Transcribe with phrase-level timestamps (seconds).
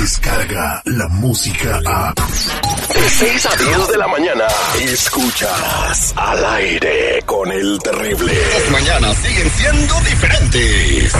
[0.00, 2.14] llega la música a...
[2.14, 4.46] De 6 a 10 de la mañana,
[4.80, 8.32] escuchas al aire con el terrible.
[8.32, 11.14] Las mañanas siguen siendo diferentes.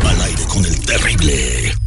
[0.00, 1.85] Al aire con el terrible.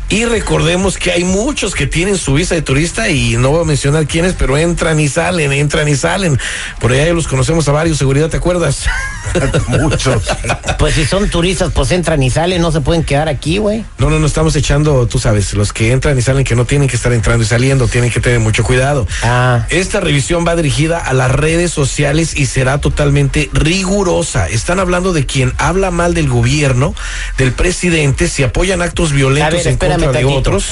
[0.09, 3.65] Y recordemos que hay muchos que tienen su visa de turista y no voy a
[3.65, 6.39] mencionar quiénes, pero entran y salen, entran y salen.
[6.79, 8.85] Por allá ya los conocemos a varios, seguridad, ¿te acuerdas?
[9.69, 10.23] Muchos.
[10.79, 13.85] Pues si son turistas, pues entran y salen, no se pueden quedar aquí, güey.
[13.99, 16.89] No, no, no estamos echando, tú sabes, los que entran y salen que no tienen
[16.89, 19.09] que estar entrando y saliendo, tienen que tener mucho cuidado.
[19.25, 19.67] Ah.
[19.71, 24.49] Esta revisión va dirigida a las redes sociales y será totalmente rigurosa.
[24.49, 26.95] Están hablando de quien habla mal del gobierno,
[27.39, 30.39] del presidente, si apoyan actos A violentos ver, en espérame de tantito.
[30.39, 30.67] otros.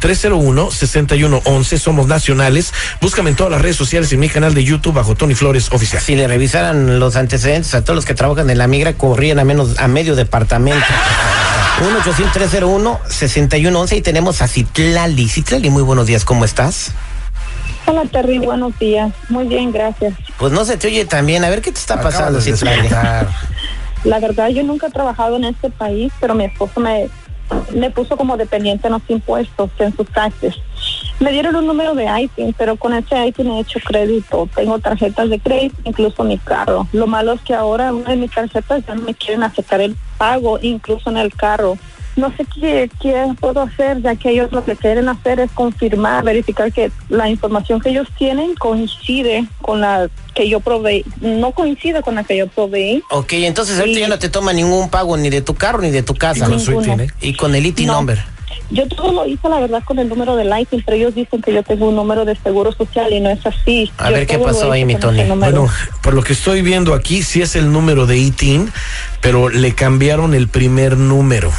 [0.00, 1.78] 1-800-301-6111.
[1.78, 2.72] Somos nacionales.
[3.08, 5.72] Búscame en todas las redes sociales y en mi canal de YouTube bajo Tony Flores
[5.72, 6.02] Oficial.
[6.02, 9.44] Si le revisaran los antecedentes a todos los que trabajan en la migra, corrían a
[9.44, 10.84] menos a medio departamento.
[12.04, 15.26] 1-800-301-6111 y tenemos a Citlali.
[15.26, 16.92] Citlali, muy buenos días, ¿cómo estás?
[17.86, 19.10] Hola Terry, buenos días.
[19.30, 20.12] Muy bien, gracias.
[20.36, 21.42] Pues no se te oye tan bien.
[21.44, 22.90] A ver qué te está Acabas pasando, Citlali?
[24.04, 27.08] La verdad, yo nunca he trabajado en este país, pero mi esposo me,
[27.74, 30.56] me puso como dependiente en los impuestos, en sus taxes.
[31.20, 34.48] Me dieron un número de ITIN, pero con ese ITIN he hecho crédito.
[34.54, 36.86] Tengo tarjetas de crédito, incluso mi carro.
[36.92, 39.96] Lo malo es que ahora una de mis tarjetas ya no me quieren aceptar el
[40.16, 41.76] pago, incluso en el carro.
[42.14, 46.24] No sé qué, qué puedo hacer, ya que ellos lo que quieren hacer es confirmar,
[46.24, 51.04] verificar que la información que ellos tienen coincide con la que yo proveí.
[51.20, 53.02] No coincide con la que yo proveí.
[53.10, 56.02] Ok, entonces ahorita ya no te toma ningún pago ni de tu carro ni de
[56.02, 56.46] tu casa.
[56.48, 56.80] Con su.
[56.80, 57.10] ITIN, ¿eh?
[57.20, 57.94] Y con el ITIN No.
[57.94, 58.18] number.
[58.70, 61.52] Yo todo lo hice, la verdad, con el número de ITIN, pero ellos dicen que
[61.52, 63.90] yo tengo un número de seguro social y no es así.
[63.96, 65.24] A Yo ver, ¿qué pasó ahí, mi Tony?
[65.24, 65.68] Bueno,
[66.02, 68.70] por lo que estoy viendo aquí, sí es el número de ITIN,
[69.22, 71.50] pero le cambiaron el primer número.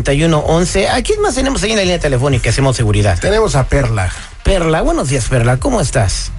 [0.04, 0.88] 1-800-301-6111.
[0.88, 2.50] ¿A quién más tenemos ahí en la línea telefónica?
[2.50, 3.18] Hacemos seguridad.
[3.20, 4.10] Tenemos a Perla.
[4.44, 5.58] Perla, buenos días, Perla.
[5.58, 6.32] ¿Cómo estás?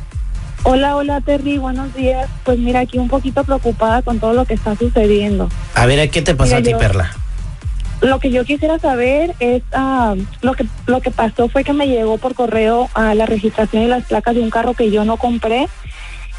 [0.64, 2.28] Hola, hola Terry, buenos días.
[2.44, 5.50] Pues mira, aquí un poquito preocupada con todo lo que está sucediendo.
[5.74, 7.12] A ver, ¿qué te pasó Mira, a ti, yo- Perla?
[8.02, 11.86] Lo que yo quisiera saber es, ah, lo que lo que pasó fue que me
[11.88, 15.18] llegó por correo a la registración y las placas de un carro que yo no
[15.18, 15.68] compré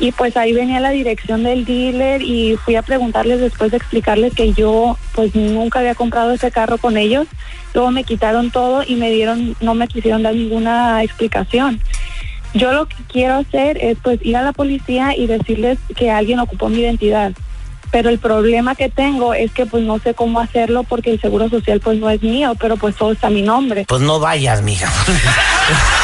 [0.01, 4.35] y pues ahí venía la dirección del dealer y fui a preguntarles después de explicarles
[4.35, 7.29] que yo pues nunca había comprado ese carro con ellos.
[7.75, 11.81] Luego me quitaron todo y me dieron, no me quisieron dar ninguna explicación.
[12.55, 16.41] Yo lo que quiero hacer es pues ir a la policía y decirles que alguien
[16.41, 17.33] ocupó mi identidad.
[17.91, 21.51] Pero el problema que tengo es que pues no sé cómo hacerlo porque el seguro
[21.51, 23.85] social pues no es mío, pero pues todo está a mi nombre.
[23.87, 24.91] Pues no vayas, mija.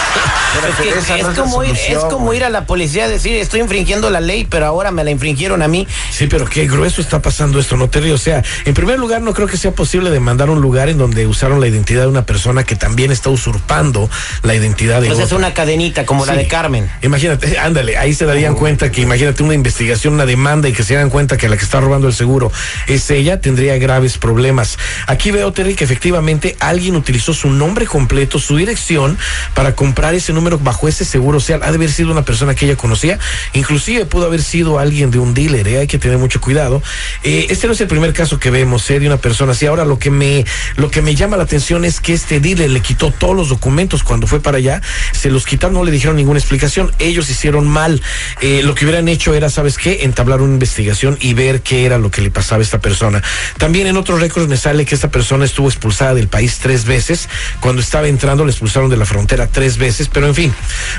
[0.69, 2.39] Es, que esa es no es la como ir, es solución, como güey.
[2.39, 5.63] ir a la policía a decir, estoy infringiendo la ley, pero ahora me la infringieron
[5.63, 5.87] a mí.
[6.11, 8.11] Sí, pero qué grueso está pasando esto, ¿no, Terry?
[8.11, 11.27] O sea, en primer lugar, no creo que sea posible demandar un lugar en donde
[11.27, 14.09] usaron la identidad de una persona que también está usurpando
[14.43, 16.91] la identidad de Pues es una cadenita como la de Carmen.
[17.03, 20.95] Imagínate, ándale, ahí se darían cuenta que imagínate una investigación, una demanda y que se
[20.95, 22.51] dan cuenta que la que está robando el seguro
[22.87, 24.79] es ella, tendría graves problemas.
[25.07, 29.19] Aquí veo, Terry, que efectivamente alguien utilizó su nombre completo, su dirección,
[29.55, 31.63] para comprar ese número bajo ese seguro social.
[31.63, 33.19] Ha de haber sido una persona que ella conocía,
[33.53, 35.79] inclusive pudo haber sido alguien de un dealer, ¿eh?
[35.79, 36.83] hay que tener mucho cuidado.
[37.23, 39.01] Eh, este no es el primer caso que vemos ¿eh?
[39.01, 39.67] de una persona así.
[39.67, 40.45] Ahora lo que me
[40.77, 44.03] lo que me llama la atención es que este dealer le quitó todos los documentos
[44.03, 44.83] cuando fue para allá,
[45.13, 48.03] se los quitaron, no le dijeron ninguna explicación, ellos hicieron mal.
[48.41, 50.05] Eh, lo que hubieran hecho era, ¿sabes qué?
[50.05, 53.23] Entablar una investigación y ver qué era lo que le pasaba a esta persona.
[53.59, 57.29] También en otros récords me sale que esta persona estuvo expulsada del país tres veces.
[57.61, 60.55] Cuando estaba entrando le expulsaron de la frontera tres veces, pero en fin,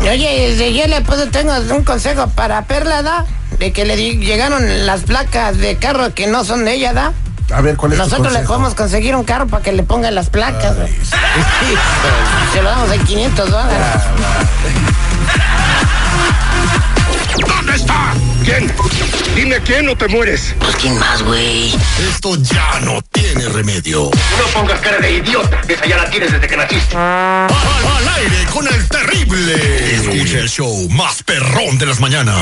[0.00, 3.26] Oye, yo le puedo, tengo un consejo para Perla, ¿da?
[3.58, 7.12] De que le di- llegaron las placas de carro que no son de ella, ¿da?
[7.52, 10.14] A ver, ¿cuál es tu Nosotros le podemos conseguir un carro para que le pongan
[10.14, 10.88] las placas, güey.
[12.54, 13.76] Se lo damos en 500 dólares.
[17.70, 18.14] ¿Dónde está?
[18.44, 18.72] ¿Quién?
[19.36, 20.56] Dime quién o te mueres.
[20.58, 21.72] Pues, ¿quién más, güey?
[22.10, 24.10] Esto ya no tiene remedio.
[24.10, 25.60] No pongas cara de idiota.
[25.68, 26.96] Esa ya la tienes desde que naciste.
[26.96, 29.94] Al, al aire con el terrible.
[29.94, 32.36] Escucha el show más perrón de las mañanas.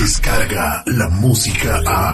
[0.00, 2.12] Descarga la música a.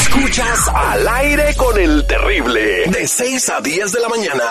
[0.00, 2.84] Escuchas al aire con el terrible.
[2.86, 4.44] De 6 a 10 de la mañana.